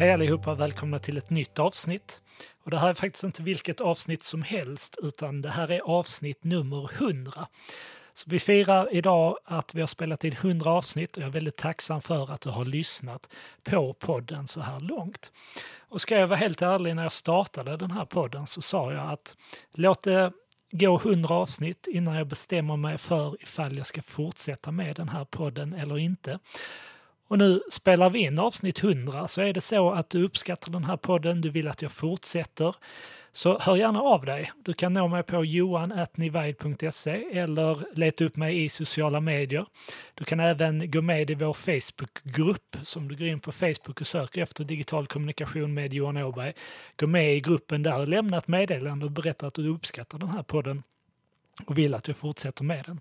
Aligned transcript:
Hej 0.00 0.12
allihopa 0.12 0.50
och 0.50 0.60
välkomna 0.60 0.98
till 0.98 1.18
ett 1.18 1.30
nytt 1.30 1.58
avsnitt. 1.58 2.20
Och 2.64 2.70
det 2.70 2.78
här 2.78 2.88
är 2.88 2.94
faktiskt 2.94 3.24
inte 3.24 3.42
vilket 3.42 3.80
avsnitt 3.80 4.22
som 4.22 4.42
helst 4.42 4.98
utan 5.02 5.42
det 5.42 5.50
här 5.50 5.70
är 5.70 5.80
avsnitt 5.80 6.44
nummer 6.44 6.90
100. 6.94 7.46
Så 8.14 8.30
vi 8.30 8.38
firar 8.38 8.94
idag 8.94 9.38
att 9.44 9.74
vi 9.74 9.80
har 9.80 9.86
spelat 9.86 10.24
in 10.24 10.32
100 10.32 10.70
avsnitt 10.70 11.16
och 11.16 11.22
jag 11.22 11.28
är 11.28 11.32
väldigt 11.32 11.56
tacksam 11.56 12.00
för 12.00 12.32
att 12.32 12.40
du 12.40 12.50
har 12.50 12.64
lyssnat 12.64 13.34
på 13.62 13.92
podden 13.92 14.46
så 14.46 14.60
här 14.60 14.80
långt. 14.80 15.32
Och 15.78 16.00
ska 16.00 16.18
jag 16.18 16.28
vara 16.28 16.38
helt 16.38 16.62
ärlig, 16.62 16.96
när 16.96 17.02
jag 17.02 17.12
startade 17.12 17.76
den 17.76 17.90
här 17.90 18.04
podden 18.04 18.46
så 18.46 18.60
sa 18.60 18.92
jag 18.92 19.12
att 19.12 19.36
låt 19.72 20.02
det 20.02 20.32
gå 20.70 20.96
100 20.96 21.34
avsnitt 21.34 21.86
innan 21.86 22.14
jag 22.14 22.26
bestämmer 22.26 22.76
mig 22.76 22.98
för 22.98 23.42
ifall 23.42 23.76
jag 23.76 23.86
ska 23.86 24.02
fortsätta 24.02 24.72
med 24.72 24.96
den 24.96 25.08
här 25.08 25.24
podden 25.24 25.72
eller 25.72 25.98
inte. 25.98 26.38
Och 27.30 27.38
nu 27.38 27.62
spelar 27.70 28.10
vi 28.10 28.18
in 28.18 28.38
avsnitt 28.38 28.84
100, 28.84 29.28
så 29.28 29.40
är 29.40 29.52
det 29.52 29.60
så 29.60 29.90
att 29.90 30.10
du 30.10 30.24
uppskattar 30.24 30.72
den 30.72 30.84
här 30.84 30.96
podden, 30.96 31.40
du 31.40 31.50
vill 31.50 31.68
att 31.68 31.82
jag 31.82 31.92
fortsätter, 31.92 32.74
så 33.32 33.58
hör 33.58 33.76
gärna 33.76 34.00
av 34.00 34.24
dig. 34.24 34.52
Du 34.64 34.72
kan 34.72 34.92
nå 34.92 35.08
mig 35.08 35.22
på 35.22 35.44
johan.nivide.se 35.44 37.38
eller 37.38 37.96
leta 37.96 38.24
upp 38.24 38.36
mig 38.36 38.64
i 38.64 38.68
sociala 38.68 39.20
medier. 39.20 39.66
Du 40.14 40.24
kan 40.24 40.40
även 40.40 40.90
gå 40.90 41.02
med 41.02 41.30
i 41.30 41.34
vår 41.34 41.52
Facebookgrupp. 41.52 42.76
Som 42.82 43.08
du 43.08 43.16
går 43.16 43.26
in 43.26 43.40
på 43.40 43.52
Facebook 43.52 44.00
och 44.00 44.06
söker 44.06 44.42
efter 44.42 44.64
digital 44.64 45.06
kommunikation 45.06 45.74
med 45.74 45.94
Johan 45.94 46.16
Åberg. 46.16 46.52
Gå 46.96 47.06
med 47.06 47.36
i 47.36 47.40
gruppen 47.40 47.82
där 47.82 48.00
och 48.00 48.08
lämna 48.08 48.38
ett 48.38 48.48
meddelande 48.48 49.04
och 49.04 49.12
berätta 49.12 49.46
att 49.46 49.54
du 49.54 49.68
uppskattar 49.68 50.18
den 50.18 50.28
här 50.28 50.42
podden 50.42 50.82
och 51.66 51.78
vill 51.78 51.94
att 51.94 52.08
jag 52.08 52.16
fortsätter 52.16 52.64
med 52.64 52.84
den. 52.86 53.00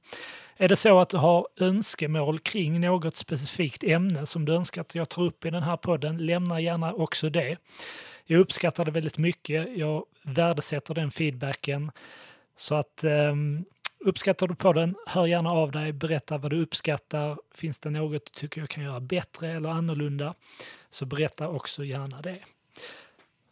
Är 0.58 0.68
det 0.68 0.76
så 0.76 1.00
att 1.00 1.10
du 1.10 1.18
har 1.18 1.48
önskemål 1.60 2.40
kring 2.40 2.82
något 2.82 3.16
specifikt 3.16 3.84
ämne 3.84 4.26
som 4.26 4.46
du 4.46 4.54
önskar 4.54 4.82
att 4.82 4.96
jag 4.96 5.10
tar 5.10 5.22
upp 5.22 5.46
i 5.46 5.50
den 5.50 5.64
här 5.64 5.78
podden, 5.78 6.18
lämna 6.18 6.62
gärna 6.62 6.94
också 6.94 7.30
det. 7.30 7.58
Jag 8.26 8.40
uppskattar 8.40 8.86
det 8.86 8.92
väldigt 8.92 9.18
mycket. 9.18 9.78
Jag 9.78 10.06
värdesätter 10.24 10.94
den 10.94 11.12
feedbacken. 11.12 11.92
Så 12.58 12.76
att 12.76 13.04
um, 13.04 13.66
uppskattar 14.00 14.48
du 14.48 14.56
podden, 14.56 14.96
hör 15.08 15.26
gärna 15.26 15.50
av 15.50 15.72
dig, 15.72 15.94
berätta 15.94 16.38
vad 16.38 16.52
du 16.52 16.62
uppskattar. 16.62 17.38
Finns 17.56 17.80
det 17.80 17.90
något 17.90 18.26
du 18.26 18.32
tycker 18.40 18.62
jag 18.62 18.70
kan 18.70 18.84
göra 18.84 19.00
bättre 19.00 19.52
eller 19.52 19.70
annorlunda, 19.70 20.34
så 20.90 21.06
berätta 21.06 21.48
också 21.48 21.86
gärna 21.86 22.22
det. 22.22 22.40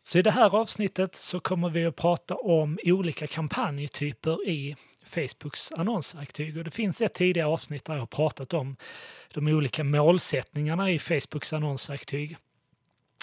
Så 0.03 0.17
i 0.17 0.22
det 0.22 0.31
här 0.31 0.55
avsnittet 0.55 1.16
så 1.16 1.39
kommer 1.39 1.69
vi 1.69 1.85
att 1.85 1.95
prata 1.95 2.35
om 2.35 2.80
olika 2.83 3.28
kampanjtyper 3.28 4.47
i 4.47 4.75
Facebooks 5.08 5.72
annonsverktyg. 5.72 6.58
Och 6.58 6.63
det 6.63 6.72
finns 6.72 7.02
ett 7.02 7.13
tidigare 7.13 7.47
avsnitt 7.47 7.86
där 7.86 7.94
jag 7.94 8.02
har 8.02 8.08
pratat 8.08 8.53
om 8.53 8.75
de 9.33 9.47
olika 9.47 9.83
målsättningarna 9.83 10.91
i 10.91 11.00
Facebooks 11.00 11.53
annonsverktyg. 11.53 12.38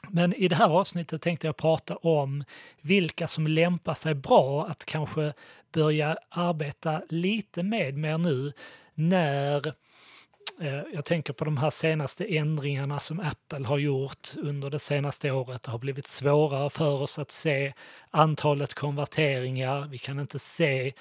Men 0.09 0.35
i 0.35 0.49
det 0.49 0.57
här 0.57 0.69
avsnittet 0.69 1.23
tänkte 1.23 1.47
jag 1.47 1.57
prata 1.57 1.97
om 1.97 2.45
vilka 2.81 3.29
som 3.29 3.47
lämpar 3.47 3.95
sig 3.95 4.15
bra 4.15 4.67
att 4.67 4.85
kanske 4.85 5.33
börja 5.73 6.17
arbeta 6.29 7.03
lite 7.09 7.63
med 7.63 7.97
mer 7.97 8.19
nu 8.19 8.53
när 8.95 9.67
eh, 10.61 10.83
jag 10.93 11.05
tänker 11.05 11.33
på 11.33 11.45
de 11.45 11.57
här 11.57 11.71
senaste 11.71 12.25
ändringarna 12.25 12.99
som 12.99 13.21
Apple 13.21 13.67
har 13.67 13.79
gjort 13.79 14.29
under 14.37 14.71
det 14.71 14.79
senaste 14.79 15.31
året. 15.31 15.63
Det 15.63 15.71
har 15.71 15.79
blivit 15.79 16.07
svårare 16.07 16.71
för 16.71 17.03
oss 17.03 17.19
att 17.19 17.31
se 17.31 17.73
antalet 18.11 18.75
konverteringar. 18.75 19.89
Vi 19.91 19.99
kan 19.99 20.21
inte 20.21 20.39
se 20.39 20.93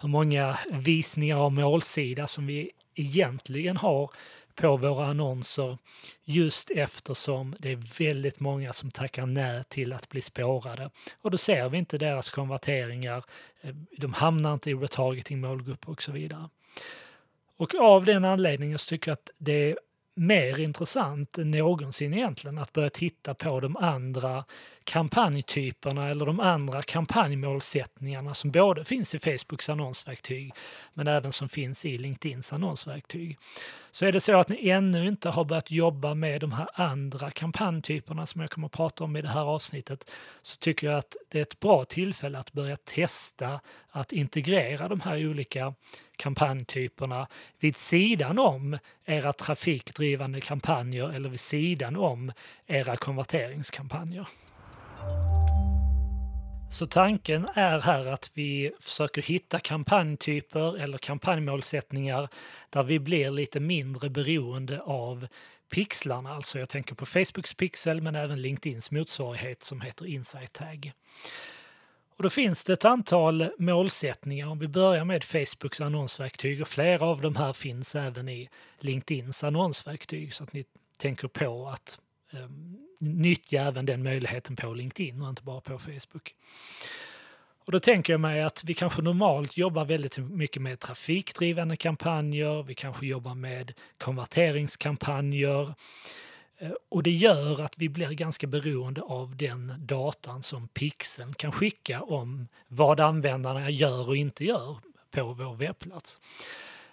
hur 0.00 0.08
många 0.08 0.58
visningar 0.70 1.36
av 1.36 1.52
målsida 1.52 2.26
som 2.26 2.46
vi 2.46 2.70
egentligen 2.94 3.76
har 3.76 4.10
på 4.54 4.76
våra 4.76 5.06
annonser 5.06 5.78
just 6.24 6.70
eftersom 6.70 7.54
det 7.58 7.72
är 7.72 7.98
väldigt 7.98 8.40
många 8.40 8.72
som 8.72 8.90
tackar 8.90 9.26
nej 9.26 9.64
till 9.64 9.92
att 9.92 10.08
bli 10.08 10.20
spårade. 10.20 10.90
Och 11.22 11.30
då 11.30 11.38
ser 11.38 11.68
vi 11.68 11.78
inte 11.78 11.98
deras 11.98 12.30
konverteringar, 12.30 13.24
eh, 13.60 13.74
de 13.98 14.12
hamnar 14.12 14.54
inte 14.54 14.70
i 14.70 14.74
retargeting 14.74 15.40
målgrupper 15.40 15.90
och 15.90 16.02
så 16.02 16.12
vidare. 16.12 16.48
Och 17.56 17.74
av 17.74 18.04
den 18.04 18.24
anledningen 18.24 18.78
så 18.78 18.88
tycker 18.88 19.10
jag 19.10 19.14
att 19.14 19.30
det 19.38 19.70
är 19.70 19.78
mer 20.18 20.60
intressant 20.60 21.38
än 21.38 21.50
någonsin 21.50 22.14
egentligen 22.14 22.58
att 22.58 22.72
börja 22.72 22.90
titta 22.90 23.34
på 23.34 23.60
de 23.60 23.76
andra 23.76 24.44
kampanjtyperna 24.84 26.08
eller 26.08 26.26
de 26.26 26.40
andra 26.40 26.82
kampanjmålsättningarna 26.82 28.34
som 28.34 28.50
både 28.50 28.84
finns 28.84 29.14
i 29.14 29.18
Facebooks 29.18 29.68
annonsverktyg 29.68 30.52
men 30.94 31.06
även 31.08 31.32
som 31.32 31.48
finns 31.48 31.84
i 31.84 31.98
LinkedIns 31.98 32.52
annonsverktyg. 32.52 33.38
Så 33.98 34.06
är 34.06 34.12
det 34.12 34.20
så 34.20 34.40
att 34.40 34.48
ni 34.48 34.68
ännu 34.68 35.08
inte 35.08 35.28
har 35.28 35.44
börjat 35.44 35.70
jobba 35.70 36.14
med 36.14 36.40
de 36.40 36.52
här 36.52 36.68
andra 36.74 37.30
kampanjtyperna 37.30 38.26
som 38.26 38.40
jag 38.40 38.50
kommer 38.50 38.66
att 38.66 38.72
prata 38.72 39.04
om 39.04 39.16
i 39.16 39.22
det 39.22 39.28
här 39.28 39.40
avsnittet 39.40 40.10
så 40.42 40.56
tycker 40.56 40.86
jag 40.86 40.98
att 40.98 41.16
det 41.28 41.38
är 41.38 41.42
ett 41.42 41.60
bra 41.60 41.84
tillfälle 41.84 42.38
att 42.38 42.52
börja 42.52 42.76
testa 42.76 43.60
att 43.90 44.12
integrera 44.12 44.88
de 44.88 45.00
här 45.00 45.26
olika 45.26 45.74
kampanjtyperna 46.16 47.26
vid 47.60 47.76
sidan 47.76 48.38
om 48.38 48.78
era 49.04 49.32
trafikdrivande 49.32 50.40
kampanjer 50.40 51.08
eller 51.08 51.28
vid 51.28 51.40
sidan 51.40 51.96
om 51.96 52.32
era 52.66 52.96
konverteringskampanjer. 52.96 54.28
Så 56.70 56.86
tanken 56.86 57.48
är 57.54 57.80
här 57.80 58.08
att 58.08 58.30
vi 58.34 58.72
försöker 58.80 59.22
hitta 59.22 59.60
kampanjtyper 59.60 60.78
eller 60.78 60.98
kampanjmålsättningar 60.98 62.28
där 62.70 62.82
vi 62.82 62.98
blir 62.98 63.30
lite 63.30 63.60
mindre 63.60 64.10
beroende 64.10 64.80
av 64.80 65.26
pixlarna. 65.70 66.34
Alltså 66.34 66.58
jag 66.58 66.68
tänker 66.68 66.94
på 66.94 67.06
Facebooks 67.06 67.54
pixel 67.54 68.00
men 68.00 68.16
även 68.16 68.42
LinkedIns 68.42 68.90
motsvarighet 68.90 69.62
som 69.62 69.80
heter 69.80 70.06
Insight 70.06 70.52
Tag. 70.52 70.92
Och 72.16 72.22
då 72.22 72.30
finns 72.30 72.64
det 72.64 72.72
ett 72.72 72.84
antal 72.84 73.50
målsättningar. 73.58 74.46
Om 74.48 74.58
vi 74.58 74.68
börjar 74.68 75.04
med 75.04 75.24
Facebooks 75.24 75.80
annonsverktyg 75.80 76.62
och 76.62 76.68
flera 76.68 77.06
av 77.06 77.20
de 77.20 77.36
här 77.36 77.52
finns 77.52 77.94
även 77.94 78.28
i 78.28 78.48
LinkedIns 78.78 79.44
annonsverktyg 79.44 80.34
så 80.34 80.44
att 80.44 80.52
ni 80.52 80.64
tänker 80.98 81.28
på 81.28 81.68
att 81.68 82.00
Ehm, 82.32 82.78
nyttja 83.00 83.62
även 83.62 83.86
den 83.86 84.02
möjligheten 84.02 84.56
på 84.56 84.74
LinkedIn 84.74 85.22
och 85.22 85.28
inte 85.28 85.42
bara 85.42 85.60
på 85.60 85.78
Facebook. 85.78 86.34
Och 87.66 87.72
då 87.72 87.80
tänker 87.80 88.12
jag 88.12 88.20
mig 88.20 88.42
att 88.42 88.64
vi 88.64 88.74
kanske 88.74 89.02
normalt 89.02 89.56
jobbar 89.56 89.84
väldigt 89.84 90.18
mycket 90.18 90.62
med 90.62 90.80
trafikdrivande 90.80 91.76
kampanjer, 91.76 92.62
vi 92.62 92.74
kanske 92.74 93.06
jobbar 93.06 93.34
med 93.34 93.72
konverteringskampanjer, 93.98 95.74
eh, 96.58 96.72
och 96.88 97.02
det 97.02 97.10
gör 97.10 97.62
att 97.62 97.78
vi 97.78 97.88
blir 97.88 98.10
ganska 98.10 98.46
beroende 98.46 99.02
av 99.02 99.36
den 99.36 99.86
datan 99.86 100.42
som 100.42 100.68
pixeln 100.68 101.34
kan 101.34 101.52
skicka 101.52 102.02
om 102.02 102.48
vad 102.68 103.00
användarna 103.00 103.70
gör 103.70 104.08
och 104.08 104.16
inte 104.16 104.44
gör 104.44 104.76
på 105.10 105.32
vår 105.32 105.54
webbplats. 105.54 106.20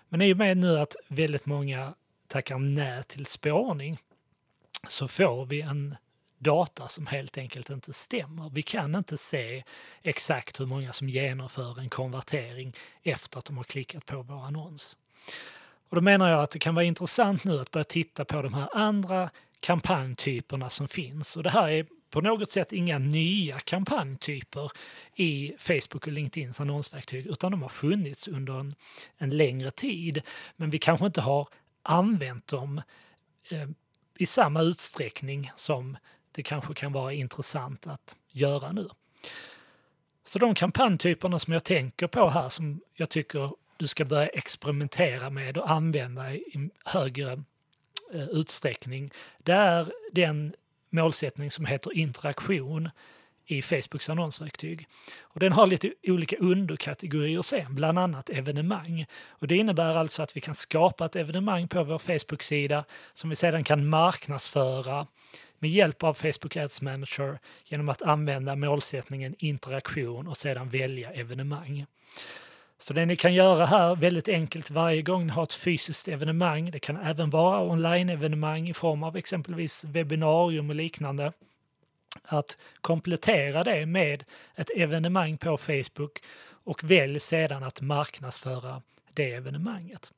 Men 0.10 0.22
i 0.22 0.34
och 0.34 0.38
med 0.38 0.58
nu 0.58 0.80
att 0.80 0.96
väldigt 1.08 1.46
många 1.46 1.94
tackar 2.28 2.58
nej 2.58 3.04
till 3.04 3.26
spårning 3.26 3.98
så 4.90 5.08
får 5.08 5.46
vi 5.46 5.62
en 5.62 5.96
data 6.38 6.88
som 6.88 7.08
helt 7.08 7.38
enkelt 7.38 7.70
inte 7.70 7.94
stämmer. 7.94 8.50
Vi 8.50 8.62
kan 8.62 8.96
inte 8.96 9.18
se 9.18 9.64
exakt 10.02 10.60
hur 10.60 10.66
många 10.66 10.94
som 10.94 11.10
genomför 11.10 11.80
en 11.80 11.90
konvertering 11.90 12.74
efter 13.04 13.40
att 13.40 13.46
de 13.46 13.58
har 13.58 13.64
klickat 13.64 14.06
på 14.06 14.22
vår 14.22 14.46
annons. 14.46 14.98
Och 15.90 15.96
då 15.96 16.02
menar 16.02 16.30
jag 16.30 16.44
att 16.44 16.52
det 16.52 16.60
kan 16.60 16.76
vara 16.76 16.86
intressant 16.86 17.44
nu 17.44 17.60
att 17.60 17.72
börja 17.72 17.84
titta 17.84 18.26
på 18.26 18.42
de 18.42 18.54
här 18.54 18.70
andra 18.74 19.30
kampanjtyperna 19.60 20.70
som 20.70 20.88
finns. 20.88 21.38
Och 21.38 21.44
det 21.44 21.50
här 21.50 21.70
är 21.70 21.86
på 22.10 22.22
något 22.22 22.52
sätt 22.52 22.74
inga 22.74 23.00
nya 23.00 23.60
kampanjtyper 23.60 24.72
i 25.16 25.54
Facebook 25.58 26.08
och 26.08 26.14
LinkedIns 26.14 26.62
annonsverktyg 26.62 27.26
utan 27.26 27.52
de 27.52 27.62
har 27.62 27.70
funnits 27.70 28.28
under 28.28 28.60
en, 28.60 28.76
en 29.18 29.30
längre 29.30 29.72
tid. 29.72 30.22
Men 30.56 30.70
vi 30.70 30.80
kanske 30.80 31.06
inte 31.06 31.22
har 31.22 31.48
använt 31.84 32.48
dem 32.48 32.82
eh, 33.50 33.68
i 34.16 34.26
samma 34.26 34.62
utsträckning 34.62 35.52
som 35.56 35.98
det 36.32 36.44
kanske 36.44 36.74
kan 36.74 36.94
vara 36.94 37.14
intressant 37.14 37.88
att 37.88 38.16
göra 38.32 38.72
nu. 38.72 38.90
Så 40.26 40.40
de 40.40 40.56
kampanjtyperna 40.56 41.40
som 41.40 41.54
jag 41.54 41.64
tänker 41.64 42.08
på 42.08 42.30
här 42.30 42.50
som 42.50 42.82
jag 42.94 43.10
tycker 43.10 43.52
du 43.78 43.88
ska 43.88 44.06
börja 44.06 44.28
experimentera 44.28 45.30
med 45.30 45.58
och 45.58 45.72
använda 45.72 46.34
i 46.36 46.70
högre 46.86 47.32
eh, 48.14 48.30
utsträckning, 48.30 49.12
det 49.38 49.52
är 49.52 49.92
den 50.12 50.54
målsättning 50.90 51.52
som 51.52 51.66
heter 51.66 51.98
interaktion 51.98 52.90
i 53.46 53.62
Facebooks 53.62 54.10
annonsverktyg. 54.10 54.88
Och 55.22 55.40
den 55.40 55.54
har 55.54 55.68
lite 55.68 55.94
olika 56.04 56.36
underkategorier 56.36 57.42
sen, 57.42 57.76
bland 57.76 58.00
annat 58.00 58.30
evenemang. 58.30 59.06
Och 59.30 59.48
det 59.48 59.56
innebär 59.56 59.98
alltså 59.98 60.24
att 60.24 60.38
vi 60.38 60.42
kan 60.42 60.56
skapa 60.56 61.06
ett 61.06 61.16
evenemang 61.16 61.68
på 61.68 61.84
vår 61.84 61.98
Facebook-sida 61.98 62.86
som 63.14 63.30
vi 63.30 63.36
sedan 63.36 63.64
kan 63.64 63.90
marknadsföra 63.90 65.08
med 65.60 65.70
hjälp 65.70 66.04
av 66.04 66.14
Facebook 66.14 66.58
Ads 66.58 66.82
Manager 66.82 67.40
genom 67.66 67.90
att 67.90 68.02
använda 68.02 68.56
målsättningen 68.56 69.36
interaktion 69.38 70.28
och 70.28 70.38
sedan 70.38 70.70
välja 70.70 71.12
evenemang. 71.12 71.86
Så 72.80 72.94
det 72.94 73.06
ni 73.06 73.16
kan 73.16 73.34
göra 73.34 73.66
här 73.66 73.96
väldigt 73.96 74.28
enkelt 74.30 74.72
varje 74.72 75.02
gång 75.02 75.26
ni 75.26 75.32
har 75.32 75.44
ett 75.44 75.54
fysiskt 75.54 76.08
evenemang, 76.08 76.72
det 76.72 76.80
kan 76.80 76.98
även 76.98 77.30
vara 77.30 77.62
online-evenemang 77.62 78.70
i 78.70 78.74
form 78.74 79.04
av 79.04 79.18
exempelvis 79.18 79.84
webbinarium 79.84 80.70
och 80.70 80.76
liknande, 80.76 81.32
att 82.24 82.58
komplettera 82.82 83.64
det 83.64 83.86
med 83.86 84.24
ett 84.56 84.70
evenemang 84.76 85.38
på 85.38 85.58
Facebook 85.58 86.24
och 86.64 86.84
välj 86.84 87.20
sedan 87.20 87.64
att 87.64 87.82
marknadsföra 87.82 88.82
det 89.14 89.34
evenemanget. 89.34 90.12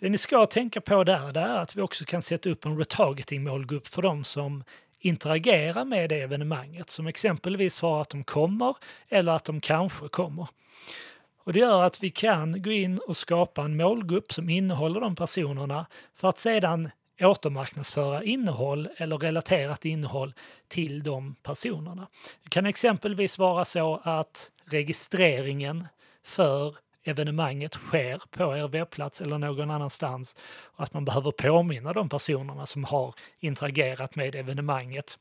Det 0.00 0.08
ni 0.08 0.18
ska 0.18 0.46
tänka 0.46 0.80
på 0.80 1.04
där 1.04 1.32
det 1.32 1.40
är 1.40 1.58
att 1.58 1.76
vi 1.76 1.82
också 1.82 2.04
kan 2.04 2.22
sätta 2.22 2.50
upp 2.50 2.64
en 2.64 2.78
retargeting-målgrupp 2.78 3.86
för 3.88 4.02
de 4.02 4.24
som 4.24 4.64
interagerar 5.00 5.84
med 5.84 6.08
det 6.08 6.20
evenemanget, 6.20 6.90
som 6.90 7.06
exempelvis 7.06 7.74
svarar 7.74 8.00
att 8.00 8.10
de 8.10 8.24
kommer 8.24 8.76
eller 9.08 9.32
att 9.32 9.44
de 9.44 9.60
kanske 9.60 10.08
kommer. 10.08 10.48
Och 11.38 11.52
det 11.52 11.58
gör 11.58 11.82
att 11.82 12.02
vi 12.02 12.10
kan 12.10 12.62
gå 12.62 12.70
in 12.70 12.98
och 12.98 13.16
skapa 13.16 13.62
en 13.62 13.76
målgrupp 13.76 14.32
som 14.32 14.48
innehåller 14.48 15.00
de 15.00 15.16
personerna 15.16 15.86
för 16.14 16.28
att 16.28 16.38
sedan 16.38 16.90
återmarknadsföra 17.20 18.24
innehåll 18.24 18.88
eller 18.96 19.18
relaterat 19.18 19.84
innehåll 19.84 20.34
till 20.68 21.02
de 21.02 21.34
personerna. 21.42 22.06
Det 22.42 22.50
kan 22.50 22.66
exempelvis 22.66 23.38
vara 23.38 23.64
så 23.64 24.00
att 24.04 24.50
registreringen 24.64 25.86
för 26.22 26.76
evenemanget 27.04 27.74
sker 27.74 28.22
på 28.30 28.56
er 28.56 28.68
webbplats 28.68 29.20
eller 29.20 29.38
någon 29.38 29.70
annanstans 29.70 30.36
och 30.62 30.84
att 30.84 30.94
man 30.94 31.04
behöver 31.04 31.30
påminna 31.30 31.92
de 31.92 32.08
personerna 32.08 32.66
som 32.66 32.84
har 32.84 33.14
interagerat 33.40 34.16
med 34.16 34.34
evenemanget 34.34 35.18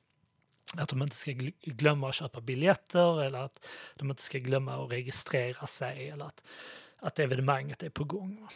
att 0.73 0.89
de 0.89 1.01
inte 1.01 1.15
ska 1.15 1.31
glömma 1.61 2.09
att 2.09 2.15
köpa 2.15 2.41
biljetter 2.41 3.23
eller 3.23 3.39
att 3.39 3.67
de 3.95 4.09
inte 4.09 4.21
ska 4.21 4.37
glömma 4.37 4.85
att 4.85 4.91
registrera 4.91 5.67
sig 5.67 6.09
eller 6.09 6.25
att, 6.25 6.43
att 6.99 7.19
evenemanget 7.19 7.83
är 7.83 7.89
på 7.89 8.03
gång. 8.03 8.47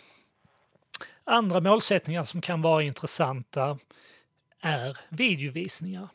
Andra 1.24 1.60
målsättningar 1.60 2.24
som 2.24 2.42
kan 2.42 2.62
vara 2.62 2.84
intressanta 2.84 3.80
är 4.60 4.98
videovisningar. 5.10 6.10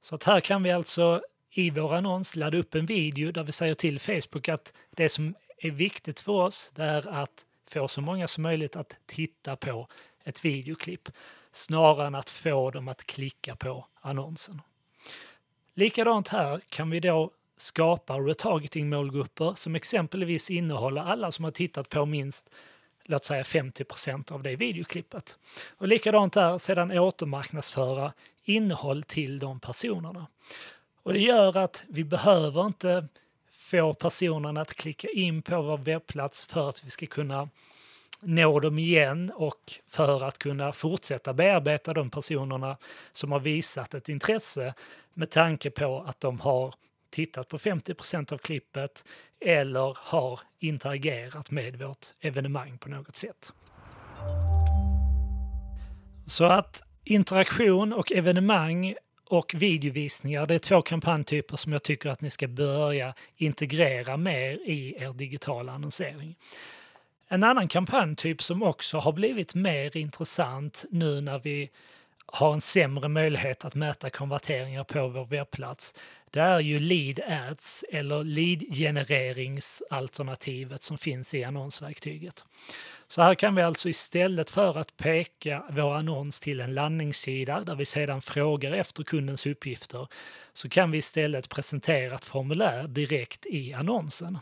Så 0.00 0.14
att 0.14 0.24
här 0.24 0.40
kan 0.40 0.62
vi 0.62 0.70
alltså 0.70 1.22
i 1.50 1.70
vår 1.70 1.94
annons 1.94 2.36
ladda 2.36 2.58
upp 2.58 2.74
en 2.74 2.86
video 2.86 3.32
där 3.32 3.44
vi 3.44 3.52
säger 3.52 3.74
till 3.74 4.00
Facebook 4.00 4.48
att 4.48 4.72
det 4.90 5.08
som 5.08 5.34
är 5.58 5.70
viktigt 5.70 6.20
för 6.20 6.32
oss 6.32 6.72
det 6.74 6.84
är 6.84 7.08
att 7.08 7.46
få 7.70 7.88
så 7.88 8.00
många 8.00 8.28
som 8.28 8.42
möjligt 8.42 8.76
att 8.76 8.96
titta 9.06 9.56
på 9.56 9.88
ett 10.24 10.44
videoklipp 10.44 11.08
snarare 11.52 12.06
än 12.06 12.14
att 12.14 12.30
få 12.30 12.70
dem 12.70 12.88
att 12.88 13.04
klicka 13.06 13.56
på 13.56 13.86
annonsen. 14.00 14.60
Likadant 15.74 16.28
här 16.28 16.60
kan 16.68 16.90
vi 16.90 17.00
då 17.00 17.30
skapa 17.56 18.18
retargeting-målgrupper 18.18 19.54
som 19.54 19.74
exempelvis 19.74 20.50
innehåller 20.50 21.02
alla 21.02 21.32
som 21.32 21.44
har 21.44 21.52
tittat 21.52 21.88
på 21.88 22.06
minst 22.06 22.50
låt 23.04 23.24
säga 23.24 23.42
50% 23.42 24.32
av 24.32 24.42
det 24.42 24.56
videoklippet. 24.56 25.38
Och 25.78 25.88
likadant 25.88 26.32
där, 26.32 26.58
sedan 26.58 26.98
återmarknadsföra 26.98 28.12
innehåll 28.44 29.02
till 29.02 29.38
de 29.38 29.60
personerna. 29.60 30.26
Och 31.02 31.12
det 31.12 31.20
gör 31.20 31.56
att 31.56 31.84
vi 31.88 32.04
behöver 32.04 32.66
inte 32.66 33.08
få 33.50 33.94
personerna 33.94 34.60
att 34.60 34.74
klicka 34.74 35.08
in 35.08 35.42
på 35.42 35.62
vår 35.62 35.78
webbplats 35.78 36.44
för 36.44 36.68
att 36.68 36.84
vi 36.84 36.90
ska 36.90 37.06
kunna 37.06 37.48
nå 38.20 38.60
dem 38.60 38.78
igen 38.78 39.32
och 39.34 39.72
för 39.88 40.24
att 40.24 40.38
kunna 40.38 40.72
fortsätta 40.72 41.32
bearbeta 41.32 41.92
de 41.92 42.10
personerna 42.10 42.76
som 43.12 43.32
har 43.32 43.40
visat 43.40 43.94
ett 43.94 44.08
intresse 44.08 44.74
med 45.14 45.30
tanke 45.30 45.70
på 45.70 46.04
att 46.06 46.20
de 46.20 46.40
har 46.40 46.74
tittat 47.12 47.48
på 47.48 47.58
50% 47.58 48.32
av 48.32 48.38
klippet 48.38 49.04
eller 49.40 49.96
har 49.98 50.40
interagerat 50.58 51.50
med 51.50 51.78
vårt 51.78 52.06
evenemang 52.20 52.78
på 52.78 52.88
något 52.88 53.16
sätt. 53.16 53.52
Så 56.26 56.44
att 56.44 56.82
interaktion 57.04 57.92
och 57.92 58.12
evenemang 58.12 58.94
och 59.24 59.54
videovisningar, 59.54 60.46
det 60.46 60.54
är 60.54 60.58
två 60.58 60.82
kampanjtyper 60.82 61.56
som 61.56 61.72
jag 61.72 61.82
tycker 61.82 62.10
att 62.10 62.20
ni 62.20 62.30
ska 62.30 62.48
börja 62.48 63.14
integrera 63.36 64.16
mer 64.16 64.52
i 64.52 64.94
er 65.02 65.12
digitala 65.12 65.72
annonsering. 65.72 66.36
En 67.28 67.44
annan 67.44 67.68
kampanjtyp 67.68 68.42
som 68.42 68.62
också 68.62 68.98
har 68.98 69.12
blivit 69.12 69.54
mer 69.54 69.96
intressant 69.96 70.84
nu 70.90 71.20
när 71.20 71.38
vi 71.38 71.70
har 72.26 72.52
en 72.52 72.60
sämre 72.60 73.08
möjlighet 73.08 73.64
att 73.64 73.74
mäta 73.74 74.10
konverteringar 74.10 74.84
på 74.84 75.08
vår 75.08 75.26
webbplats, 75.26 75.94
det 76.30 76.40
är 76.40 76.60
ju 76.60 76.80
lead 76.80 77.20
ads 77.28 77.84
eller 77.90 78.24
lead 78.24 78.74
genereringsalternativet 78.74 80.82
som 80.82 80.98
finns 80.98 81.34
i 81.34 81.44
annonsverktyget. 81.44 82.44
Så 83.08 83.22
här 83.22 83.34
kan 83.34 83.54
vi 83.54 83.62
alltså 83.62 83.88
istället 83.88 84.50
för 84.50 84.78
att 84.78 84.96
peka 84.96 85.64
vår 85.70 85.94
annons 85.94 86.40
till 86.40 86.60
en 86.60 86.74
landningssida 86.74 87.60
där 87.60 87.74
vi 87.74 87.84
sedan 87.84 88.22
frågar 88.22 88.72
efter 88.72 89.04
kundens 89.04 89.46
uppgifter 89.46 90.08
så 90.52 90.68
kan 90.68 90.90
vi 90.90 90.98
istället 90.98 91.48
presentera 91.48 92.14
ett 92.14 92.24
formulär 92.24 92.88
direkt 92.88 93.46
i 93.46 93.72
annonsen. 93.72 94.38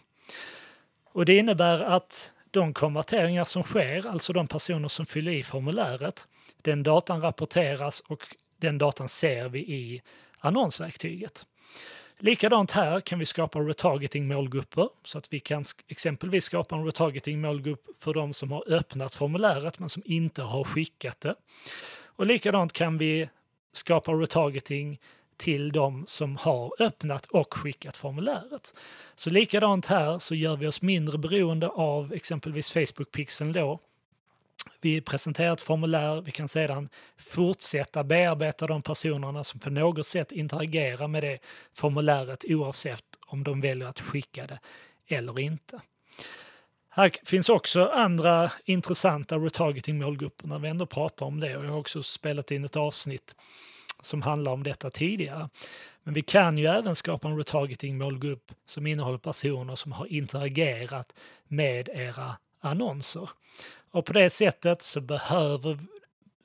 Och 1.12 1.24
det 1.24 1.36
innebär 1.36 1.80
att 1.80 2.32
de 2.50 2.74
konverteringar 2.74 3.44
som 3.44 3.62
sker, 3.62 4.06
alltså 4.06 4.32
de 4.32 4.48
personer 4.48 4.88
som 4.88 5.06
fyller 5.06 5.32
i 5.32 5.42
formuläret, 5.42 6.26
den 6.56 6.82
datan 6.82 7.20
rapporteras 7.20 8.00
och 8.00 8.26
den 8.56 8.78
datan 8.78 9.08
ser 9.08 9.48
vi 9.48 9.58
i 9.58 10.02
annonsverktyget. 10.38 11.46
Likadant 12.18 12.70
här 12.70 13.00
kan 13.00 13.18
vi 13.18 13.26
skapa 13.26 13.58
retargeting-målgrupper 13.58 14.88
så 15.04 15.18
att 15.18 15.32
vi 15.32 15.40
kan 15.40 15.64
exempelvis 15.88 16.44
skapa 16.44 16.76
en 16.76 16.84
retargeting-målgrupp 16.84 17.86
för 17.96 18.14
de 18.14 18.32
som 18.32 18.52
har 18.52 18.72
öppnat 18.72 19.14
formuläret 19.14 19.78
men 19.78 19.88
som 19.88 20.02
inte 20.06 20.42
har 20.42 20.64
skickat 20.64 21.20
det. 21.20 21.34
Och 22.04 22.26
likadant 22.26 22.72
kan 22.72 22.98
vi 22.98 23.28
skapa 23.72 24.12
retargeting 24.12 25.00
till 25.36 25.72
de 25.72 26.04
som 26.06 26.36
har 26.36 26.72
öppnat 26.78 27.26
och 27.26 27.54
skickat 27.54 27.96
formuläret. 27.96 28.74
Så 29.14 29.30
likadant 29.30 29.86
här 29.86 30.18
så 30.18 30.34
gör 30.34 30.56
vi 30.56 30.66
oss 30.66 30.82
mindre 30.82 31.18
beroende 31.18 31.68
av 31.68 32.12
exempelvis 32.12 32.72
Facebook-pixeln 32.72 33.52
då 33.52 33.80
vi 34.80 35.00
presenterar 35.00 35.52
ett 35.52 35.60
formulär, 35.60 36.20
vi 36.20 36.30
kan 36.30 36.48
sedan 36.48 36.88
fortsätta 37.18 38.04
bearbeta 38.04 38.66
de 38.66 38.82
personerna 38.82 39.44
som 39.44 39.60
på 39.60 39.70
något 39.70 40.06
sätt 40.06 40.32
interagerar 40.32 41.08
med 41.08 41.22
det 41.22 41.38
formuläret 41.74 42.44
oavsett 42.48 43.04
om 43.26 43.44
de 43.44 43.60
väljer 43.60 43.88
att 43.88 44.00
skicka 44.00 44.46
det 44.46 44.60
eller 45.08 45.40
inte. 45.40 45.80
Här 46.92 47.12
finns 47.24 47.48
också 47.48 47.86
andra 47.86 48.52
intressanta 48.64 49.36
retargeting-målgrupper 49.36 50.46
när 50.46 50.58
vi 50.58 50.68
ändå 50.68 50.86
pratar 50.86 51.26
om 51.26 51.40
det 51.40 51.56
och 51.56 51.64
jag 51.64 51.70
har 51.70 51.78
också 51.78 52.02
spelat 52.02 52.50
in 52.50 52.64
ett 52.64 52.76
avsnitt 52.76 53.34
som 54.02 54.22
handlar 54.22 54.52
om 54.52 54.62
detta 54.62 54.90
tidigare. 54.90 55.48
Men 56.02 56.14
vi 56.14 56.22
kan 56.22 56.58
ju 56.58 56.66
även 56.66 56.96
skapa 56.96 57.28
en 57.28 57.36
retargeting-målgrupp 57.36 58.52
som 58.66 58.86
innehåller 58.86 59.18
personer 59.18 59.74
som 59.74 59.92
har 59.92 60.12
interagerat 60.12 61.14
med 61.48 61.88
era 61.88 62.36
annonser. 62.60 63.28
Och 63.90 64.06
på 64.06 64.12
det 64.12 64.30
sättet 64.30 64.82
så 64.82 65.00
behöver 65.00 65.78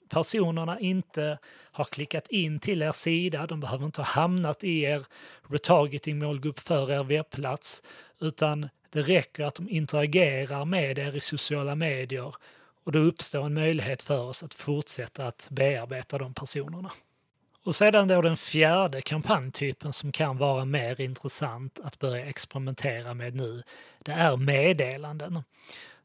personerna 0.10 0.80
inte 0.80 1.38
ha 1.72 1.84
klickat 1.84 2.28
in 2.28 2.60
till 2.60 2.82
er 2.82 2.92
sida, 2.92 3.48
de 3.48 3.60
behöver 3.60 3.86
inte 3.86 4.02
ha 4.02 4.06
hamnat 4.06 4.64
i 4.64 4.82
er 4.82 5.06
retargeting-målgrupp 5.50 6.60
för 6.60 6.92
er 6.92 7.04
webbplats, 7.04 7.84
utan 8.22 8.70
det 8.90 9.02
räcker 9.02 9.46
att 9.46 9.56
de 9.56 9.70
interagerar 9.70 10.66
med 10.66 11.00
er 11.00 11.16
i 11.16 11.22
sociala 11.22 11.76
medier 11.76 12.36
och 12.84 12.92
då 12.92 13.00
uppstår 13.00 13.46
en 13.46 13.54
möjlighet 13.54 14.04
för 14.04 14.22
oss 14.22 14.44
att 14.44 14.54
fortsätta 14.54 15.28
att 15.28 15.48
bearbeta 15.52 16.18
de 16.18 16.34
personerna. 16.34 16.92
Och 17.64 17.76
sedan 17.76 18.08
då 18.08 18.22
den 18.22 18.38
fjärde 18.38 19.02
kampanjtypen 19.02 19.94
som 19.94 20.12
kan 20.12 20.38
vara 20.38 20.66
mer 20.66 21.02
intressant 21.02 21.80
att 21.84 22.00
börja 22.00 22.26
experimentera 22.26 23.14
med 23.14 23.36
nu, 23.36 23.64
det 24.00 24.12
är 24.12 24.38
meddelanden. 24.38 25.44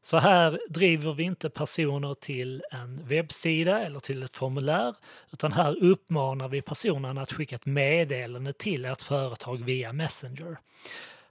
Så 0.01 0.17
här 0.17 0.59
driver 0.69 1.13
vi 1.13 1.23
inte 1.23 1.49
personer 1.49 2.13
till 2.13 2.63
en 2.71 3.07
webbsida 3.07 3.79
eller 3.79 3.99
till 3.99 4.23
ett 4.23 4.37
formulär, 4.37 4.95
utan 5.31 5.51
här 5.51 5.83
uppmanar 5.83 6.47
vi 6.47 6.61
personen 6.61 7.17
att 7.17 7.31
skicka 7.31 7.55
ett 7.55 7.65
meddelande 7.65 8.53
till 8.53 8.85
ert 8.85 9.01
företag 9.01 9.63
via 9.65 9.93
Messenger. 9.93 10.57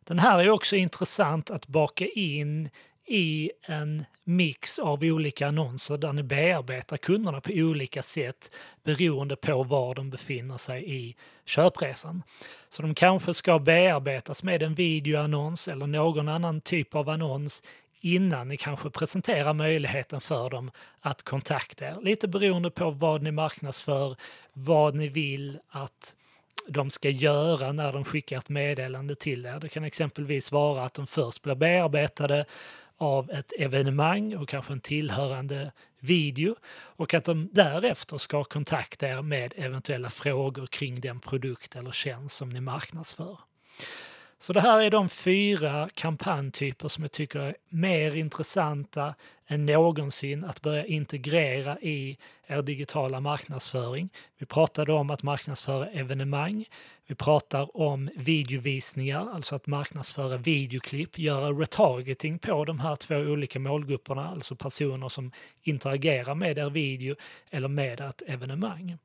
Den 0.05 0.19
här 0.19 0.39
är 0.39 0.51
också 0.51 0.77
intressant 0.77 1.51
att 1.51 1.67
baka 1.67 2.07
in 2.07 2.71
i 3.07 3.51
en 3.63 4.05
mix 4.25 4.79
av 4.79 5.03
olika 5.03 5.49
annonser 5.49 5.99
där 5.99 6.13
ni 6.13 6.23
bearbetar 6.23 6.97
kunderna 6.97 7.41
på 7.41 7.53
olika 7.53 8.03
sätt 8.03 8.57
beroende 8.85 9.37
på 9.37 9.63
var 9.63 9.95
de 9.95 10.11
befinner 10.11 10.57
sig 10.57 10.85
i 10.95 11.17
köpresan. 11.45 12.23
Så 12.71 12.83
de 12.83 12.95
kanske 12.95 13.35
ska 13.35 13.59
bearbetas 13.59 14.43
med 14.43 14.63
en 14.63 14.75
videoannons 14.75 15.69
eller 15.69 15.87
någon 15.87 16.29
annan 16.29 16.61
typ 16.61 16.95
av 16.95 17.09
annons 17.09 17.63
innan 18.01 18.49
ni 18.49 18.57
kanske 18.57 18.91
presenterar 18.91 19.55
möjligheten 19.55 20.21
för 20.21 20.51
dem 20.51 20.71
att 21.01 21.23
kontakta 21.23 21.85
er. 21.85 21.97
Lite 22.03 22.29
beroende 22.29 22.71
på 22.71 22.91
vad 22.91 23.23
ni 23.23 23.31
marknadsför, 23.31 24.17
vad 24.53 24.95
ni 24.95 25.09
vill 25.09 25.59
att 25.69 26.17
de 26.69 26.91
ska 26.91 27.11
göra 27.11 27.73
när 27.73 27.93
de 27.93 28.05
skickar 28.05 28.39
ett 28.39 28.49
meddelande 28.49 29.15
till 29.15 29.47
er. 29.47 29.61
Det 29.61 29.69
kan 29.69 29.85
exempelvis 29.85 30.53
vara 30.53 30.85
att 30.85 30.95
de 30.95 31.07
först 31.07 31.43
blir 31.43 31.55
bearbetade 31.55 32.45
av 32.97 33.31
ett 33.31 33.53
evenemang 33.59 34.37
och 34.37 34.49
kanske 34.49 34.73
en 34.73 34.81
tillhörande 34.81 35.73
video 35.99 36.57
och 36.73 37.15
att 37.15 37.25
de 37.25 37.49
därefter 37.53 38.19
ska 38.19 38.45
kontakta 38.45 39.09
er 39.09 39.23
med 39.23 39.55
eventuella 39.57 40.11
frågor 40.11 40.67
kring 40.67 41.01
den 41.01 41.21
produkt 41.21 41.77
eller 41.77 41.93
tjänst 41.93 42.37
som 42.37 42.51
ni 42.51 42.61
marknadsför. 42.61 43.39
Så 44.43 44.53
det 44.53 44.61
här 44.61 44.81
är 44.81 44.91
de 44.91 45.09
fyra 45.09 45.89
kampanjtyper 45.95 46.89
som 46.89 47.05
jag 47.05 47.13
tycker 47.13 47.41
är 47.41 47.55
mer 47.69 48.17
intressanta 48.17 49.15
än 49.47 49.67
någonsin 49.67 50.45
att 50.45 50.63
börja 50.63 50.85
integrera 50.85 51.79
i 51.81 52.19
er 52.47 52.63
digitala 52.63 53.21
marknadsföring. 53.21 54.11
Vi 54.39 54.47
pratade 54.47 54.93
om 54.93 55.11
att 55.11 55.23
marknadsföra 55.23 55.87
evenemang. 55.87 56.65
Vi 57.07 57.15
pratar 57.15 57.77
om 57.77 58.11
videovisningar, 58.17 59.29
alltså 59.35 59.55
att 59.55 59.67
marknadsföra 59.67 60.37
videoklipp, 60.37 61.19
göra 61.19 61.51
retargeting 61.51 62.39
på 62.39 62.65
de 62.65 62.81
här 62.81 62.97
två 62.97 63.17
olika 63.17 63.59
målgrupperna, 63.59 64.29
alltså 64.29 64.57
personer 64.57 65.09
som 65.09 65.33
interagerar 65.63 66.35
med 66.35 66.59
er 66.59 66.71
video 66.71 67.17
eller 67.51 67.69
med 67.69 68.01
ett 68.01 68.23
evenemang. 68.27 68.99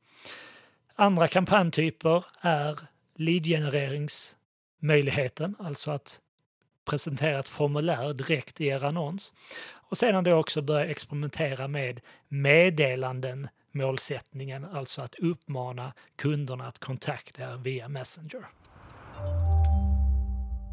Andra 0.96 1.27
kampanjtyper 1.27 2.25
är 2.42 2.80
leadgenererings 3.15 4.36
möjligheten, 4.79 5.55
alltså 5.60 5.91
att 5.91 6.22
presentera 6.86 7.39
ett 7.39 7.50
formulär 7.50 8.13
direkt 8.13 8.62
i 8.62 8.67
er 8.67 8.84
annons. 8.84 9.34
Och 9.74 9.98
sedan 9.98 10.24
då 10.24 10.36
också 10.36 10.62
börja 10.62 10.86
experimentera 10.86 11.67
med 11.67 12.01
meddelanden 12.27 13.48
målsättningen, 13.72 14.65
alltså 14.65 15.01
att 15.01 15.15
uppmana 15.15 15.94
kunderna 16.15 16.67
att 16.67 16.79
kontakta 16.79 17.44
er 17.44 17.58
via 17.58 17.88
Messenger. 17.88 18.46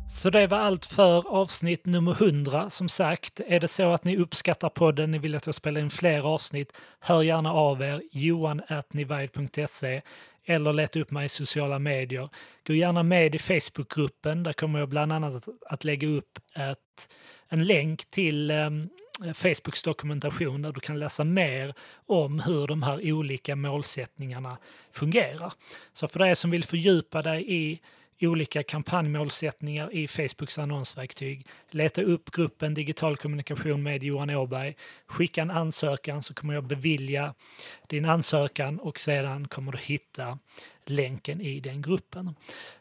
Så 0.08 0.30
det 0.30 0.46
var 0.46 0.58
allt 0.58 0.86
för 0.86 1.28
avsnitt 1.28 1.86
nummer 1.86 2.12
100. 2.12 2.70
Som 2.70 2.88
sagt, 2.88 3.40
är 3.46 3.60
det 3.60 3.68
så 3.68 3.92
att 3.92 4.04
ni 4.04 4.16
uppskattar 4.16 4.68
podden, 4.68 5.10
ni 5.10 5.18
vill 5.18 5.34
att 5.34 5.46
jag 5.46 5.54
spelar 5.54 5.80
in 5.80 5.90
fler 5.90 6.20
avsnitt, 6.34 6.72
hör 7.00 7.22
gärna 7.22 7.52
av 7.52 7.82
er, 7.82 8.02
johan.nivide.se 8.10 10.02
eller 10.44 10.72
leta 10.72 11.00
upp 11.00 11.10
mig 11.10 11.26
i 11.26 11.28
sociala 11.28 11.78
medier. 11.78 12.28
Gå 12.66 12.72
gärna 12.72 13.02
med 13.02 13.34
i 13.34 13.38
Facebookgruppen, 13.38 14.42
där 14.42 14.52
kommer 14.52 14.78
jag 14.78 14.88
bland 14.88 15.12
annat 15.12 15.48
att 15.66 15.84
lägga 15.84 16.08
upp 16.08 16.38
ett, 16.54 17.12
en 17.48 17.64
länk 17.64 18.10
till 18.10 18.50
um, 18.50 18.88
Facebooks 19.34 19.82
dokumentation 19.82 20.62
där 20.62 20.72
du 20.72 20.80
kan 20.80 20.98
läsa 20.98 21.24
mer 21.24 21.74
om 22.06 22.40
hur 22.40 22.66
de 22.66 22.82
här 22.82 23.12
olika 23.12 23.56
målsättningarna 23.56 24.58
fungerar. 24.92 25.52
Så 25.92 26.08
för 26.08 26.18
dig 26.18 26.36
som 26.36 26.50
vill 26.50 26.64
fördjupa 26.64 27.22
dig 27.22 27.44
i 27.48 27.80
olika 28.26 28.62
kampanjmålsättningar 28.62 29.94
i 29.94 30.08
Facebooks 30.08 30.58
annonsverktyg. 30.58 31.46
Leta 31.70 32.02
upp 32.02 32.30
gruppen 32.30 32.74
Digital 32.74 33.16
kommunikation 33.16 33.82
med 33.82 34.02
Johan 34.02 34.30
Åberg. 34.30 34.76
Skicka 35.06 35.42
en 35.42 35.50
ansökan 35.50 36.22
så 36.22 36.34
kommer 36.34 36.54
jag 36.54 36.64
bevilja 36.64 37.34
din 37.86 38.04
ansökan 38.04 38.78
och 38.78 39.00
sedan 39.00 39.48
kommer 39.48 39.72
du 39.72 39.78
hitta 39.78 40.38
länken 40.84 41.40
i 41.40 41.60
den 41.60 41.82
gruppen. 41.82 42.34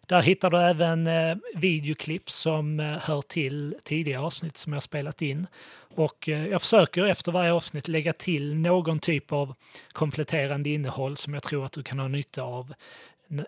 Där 0.07 0.21
hittar 0.21 0.49
du 0.49 0.57
även 0.57 1.07
eh, 1.07 1.37
videoklipp 1.55 2.29
som 2.29 2.79
eh, 2.79 2.85
hör 2.85 3.21
till 3.21 3.75
tidigare 3.83 4.21
avsnitt 4.21 4.57
som 4.57 4.73
jag 4.73 4.83
spelat 4.83 5.21
in. 5.21 5.47
Och 5.95 6.29
eh, 6.29 6.47
jag 6.47 6.61
försöker 6.61 7.05
efter 7.05 7.31
varje 7.31 7.53
avsnitt 7.53 7.87
lägga 7.87 8.13
till 8.13 8.55
någon 8.55 8.99
typ 8.99 9.31
av 9.31 9.55
kompletterande 9.91 10.69
innehåll 10.69 11.17
som 11.17 11.33
jag 11.33 11.43
tror 11.43 11.65
att 11.65 11.71
du 11.71 11.83
kan 11.83 11.99
ha 11.99 12.07
nytta 12.07 12.41
av 12.41 12.73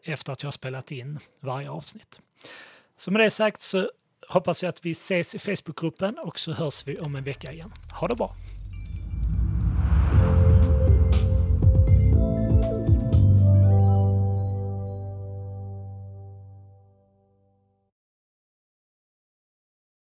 efter 0.04 0.34
att 0.34 0.44
jag 0.44 0.48
har 0.48 0.52
spelat 0.52 0.92
in 0.92 1.20
varje 1.40 1.70
avsnitt. 1.70 2.20
Så 2.98 3.12
med 3.12 3.22
det 3.22 3.32
sagt 3.32 3.62
så 3.62 3.92
hoppas 4.30 4.63
jag 4.63 4.70
att 4.70 4.86
vi 4.86 4.92
ses 4.92 5.36
i 5.36 5.40
Facebookgruppen 5.40 6.18
och 6.18 6.40
så 6.40 6.52
hörs 6.54 6.88
vi 6.88 7.00
om 7.00 7.16
en 7.16 7.24
vecka 7.24 7.52
igen. 7.52 7.72
Ha 8.00 8.08
det 8.08 8.16
bra! 8.16 8.36